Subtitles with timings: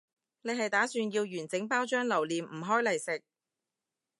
[0.41, 3.21] 你係打算要完整包裝留念唔開嚟食？